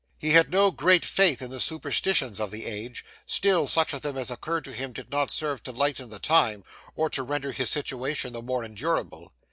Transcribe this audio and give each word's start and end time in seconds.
He 0.17 0.31
had 0.31 0.49
no 0.49 0.71
great 0.71 1.05
faith 1.05 1.43
in 1.43 1.51
the 1.51 1.59
superstitions 1.59 2.39
of 2.39 2.49
the 2.49 2.65
age, 2.65 3.05
still 3.27 3.67
such 3.67 3.93
of 3.93 4.01
them 4.01 4.17
as 4.17 4.31
occurred 4.31 4.63
to 4.65 4.73
him 4.73 4.93
did 4.93 5.11
not 5.11 5.29
serve 5.29 5.61
to 5.61 5.71
lighten 5.71 6.09
the 6.09 6.17
time, 6.17 6.63
or 6.95 7.07
to 7.11 7.21
render 7.21 7.51
his 7.51 7.69
situation 7.69 8.33
the 8.33 8.41
more 8.41 8.63
endurable. 8.63 9.31